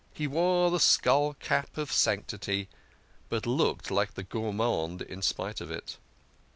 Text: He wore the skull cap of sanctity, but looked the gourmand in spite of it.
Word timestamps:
He 0.15 0.25
wore 0.25 0.71
the 0.71 0.79
skull 0.79 1.35
cap 1.35 1.77
of 1.77 1.91
sanctity, 1.91 2.69
but 3.29 3.45
looked 3.45 3.85
the 3.89 4.23
gourmand 4.23 5.03
in 5.03 5.21
spite 5.21 5.61
of 5.61 5.69
it. 5.69 5.97